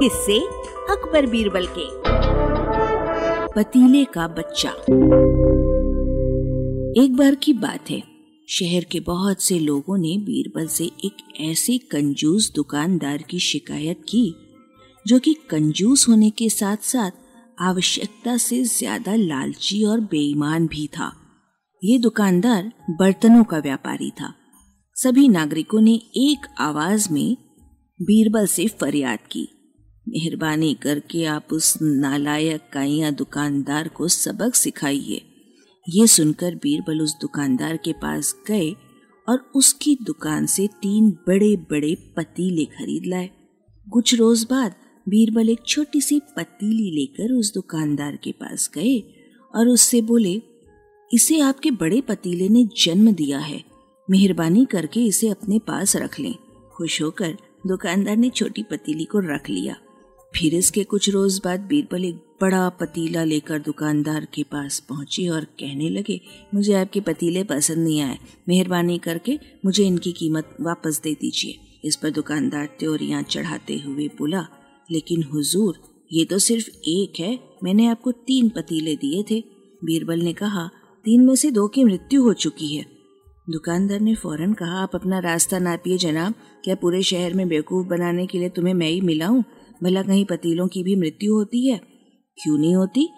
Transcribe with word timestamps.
किससे 0.00 0.38
अकबर 0.90 1.26
बीरबल 1.26 1.66
के 1.78 1.84
पतीले 3.52 4.04
का 4.04 4.26
बच्चा। 4.28 4.70
एक 7.02 7.14
बार 7.16 7.34
की 7.34 7.52
बात 7.52 7.90
है, 7.90 8.02
शहर 8.48 8.84
के 8.84 9.00
बहुत 9.00 9.42
से 9.42 9.58
लोगों 9.58 9.98
ने 9.98 10.16
बीरबल 10.18 10.66
से 10.66 10.84
एक 10.84 11.16
ऐसे 11.40 11.78
कंजूस 11.78 12.52
दुकानदार 12.54 13.22
की 13.22 13.38
शिकायत 13.38 14.02
की, 14.08 14.34
जो 15.06 15.18
कि 15.18 15.34
कंजूस 15.50 16.08
होने 16.08 16.30
के 16.30 16.48
साथ 16.48 16.76
साथ 16.76 17.10
आवश्यकता 17.60 18.36
से 18.36 18.62
ज़्यादा 18.64 19.14
लालची 19.14 19.84
और 19.84 20.00
बेईमान 20.00 20.66
भी 20.66 20.86
था। 20.86 21.12
ये 21.84 21.98
दुकानदार 21.98 22.72
बर्तनों 22.90 23.44
का 23.44 23.58
व्यापारी 23.58 24.10
था। 24.10 24.34
सभी 24.96 25.28
नागरिकों 25.28 25.80
ने 25.80 25.94
एक 26.16 26.46
आवाज़ 26.60 27.12
में 27.12 27.36
बीरबल 28.00 28.46
से 28.46 28.68
फरियाद 28.68 29.18
की। 29.32 29.48
मेहरबानी 30.08 30.74
करके 30.74 31.24
आप 31.24 31.48
उस 31.52 31.78
नालायक 31.82 32.60
काइया 32.72 33.10
दुकानदार 33.10 33.88
को 33.88 34.08
सबक 34.08 34.54
सिखाइए। 34.54 35.22
ये 35.88 36.06
सुनकर 36.06 36.54
बीरबल 36.54 37.00
उस 37.00 37.14
दुकानदार 37.20 37.76
के 37.76 37.92
पास 37.92 38.34
गए 38.46 38.70
और 39.28 39.52
उसकी 39.54 39.98
दुकान 40.02 40.46
से 40.46 40.66
तीन 40.66 41.10
बड़े 41.10 41.56
बड़े 41.56 41.94
पतीले 42.16 42.64
खरीद 42.64 43.02
लाए। 43.06 43.30
कुछ 43.92 44.14
रोज 44.14 44.46
बाद 44.50 44.74
बीरबल 45.08 45.48
एक 45.48 45.60
छोटी 45.66 46.00
सी 46.00 46.20
पतीली 46.36 46.90
लेकर 46.90 47.32
उस 47.32 47.54
दुकानदार 47.54 48.16
के 48.16 48.32
पास 48.32 48.70
गए 48.74 48.98
और 49.54 49.68
उससे 49.68 50.00
बोले, 50.00 50.42
इसे 51.12 51.40
आपके 51.40 51.70
बड़े 51.70 52.00
पतीले 52.00 52.48
ने 52.48 52.68
जन्म 52.76 53.12
दिया 53.12 53.38
है। 53.38 53.64
मेहरबानी 54.10 54.64
करके 54.64 55.04
इसे 55.04 55.28
अपने 55.28 55.58
पास 55.58 55.96
रख 55.96 56.20
लें। 56.20 56.34
खुश 56.74 57.02
होकर 57.02 57.36
दुकानदार 57.66 58.16
ने 58.16 58.30
छोटी 58.30 58.62
पतीली 58.62 59.04
को 59.04 59.18
रख 59.18 59.50
लिया। 59.50 59.76
फिर 60.34 60.54
इसके 60.54 60.82
कुछ 60.84 61.08
रोज 61.10 61.40
बाद 61.44 61.60
बीरबल 61.60 62.04
एक 62.04 62.14
बड़ा 62.40 62.68
पतीला 62.68 63.22
लेकर 63.24 63.58
दुकानदार 63.58 64.26
के 64.34 64.42
पास 64.42 64.78
पहुँचे 64.80 65.26
और 65.28 65.44
कहने 65.60 65.88
लगे, 65.88 66.20
मुझे 66.54 66.72
आपके 66.74 67.00
पतीले 67.00 67.44
पसंद 67.44 67.78
नहीं 67.78 68.00
आए। 68.00 68.18
मेहरबानी 68.48 68.98
करके 68.98 69.38
मुझे 69.64 69.86
इनकी 69.86 70.12
कीमत 70.12 70.56
वापस 70.60 71.00
दे 71.04 71.14
दीजिए। 71.14 71.54
इस 71.84 71.96
पर 71.96 72.10
दुकानदार 72.10 72.66
त्योरियाँ 72.78 73.22
चढ़ाते 73.22 73.78
हुए 73.78 74.08
बोला, 74.08 74.46
लेकिन 74.90 75.22
हुजूर, 75.22 75.80
ये 76.12 76.24
तो 76.24 76.38
सिर्फ़ 76.38 76.68
एक 76.88 77.20
है। 77.20 77.38
मैंने 77.64 77.86
आपको 77.86 78.12
तीन 78.12 78.48
पतीले 78.48 78.96
दिए 78.96 79.22
थे। 79.30 79.42
बीरबल 79.84 80.20
ने 80.20 80.32
कहा, 80.32 80.68
तीन 81.04 81.26
में 81.26 81.34
से 81.34 81.50
दो 81.50 81.66
की 81.68 81.84
मृत्यु 81.84 82.22
हो 82.22 82.32
चुकी 82.32 82.74
है। 82.76 82.84
दुकानदार 83.50 84.00
ने 84.00 84.14
फ़ौरन 84.14 84.52
कहा, 84.52 84.82
आप 84.82 84.94
अपना 84.94 85.18
रास्ता 85.18 85.58
नापिए 85.58 85.98
जनाब। 85.98 86.34
क्या 86.64 86.74
पूरे 86.74 87.02
शहर 87.02 87.34
में 87.34 87.48
बेवकूफ़ 87.48 87.86
बनाने 87.86 88.26
के 88.26 88.38
लिए 88.38 88.48
तुम्हें 88.48 88.74
मैं 88.74 88.88
ही 88.88 89.00
मिला 89.00 89.26
हूँ? 89.26 89.44
भला 89.82 90.02
कहीं 90.02 90.24
पतीलों 90.24 90.68
की 90.68 90.82
भी 90.82 90.96
मृत्यु 90.96 91.34
होती 91.34 91.68
है? 91.68 91.80
क्यों 92.42 92.58
नहीं 92.58 92.74
होती? 92.74 93.08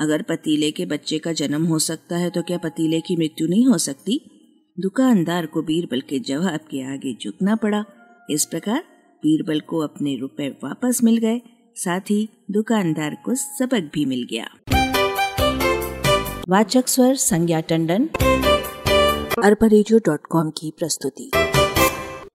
अगर 0.00 0.22
पतीले 0.22 0.70
के 0.70 0.86
बच्चे 0.86 1.18
का 1.18 1.32
जन्म 1.32 1.64
हो 1.64 1.78
सकता 1.78 2.16
है 2.16 2.30
तो 2.30 2.42
क्या 2.42 2.58
पतीले 2.58 3.00
की 3.00 3.16
मृत्यु 3.16 3.48
नहीं 3.48 3.66
हो 3.66 3.78
सकती? 3.78 4.20
दुकानदार 4.80 5.46
को 5.46 5.62
बीरबल 5.62 6.00
के 6.00 6.18
जवाब 6.18 6.60
के 6.70 6.82
आगे 6.94 7.16
झुकना 7.24 7.56
पड़ा। 7.56 7.84
इस 8.30 8.44
प्रकार 8.44 8.84
बीरबल 9.22 9.60
को 9.60 9.78
अपने 9.78 10.16
रुपए 10.16 10.48
वापस 10.64 11.00
मिल 11.04 11.16
गए। 11.16 11.40
साथ 11.76 12.00
ही 12.00 12.28
दुकानदार 12.50 13.18
को 13.24 13.34
सबक 13.34 13.90
भी 13.94 14.04
मिल 14.04 14.26
गया। 14.30 14.48
वाचक 16.48 16.88
स्वर 16.88 17.14
संज्ञा 17.14 17.60
टंडन। 17.60 18.08
अरबा 19.44 20.50
की 20.50 20.72
प्रस्तुति। 20.78 21.30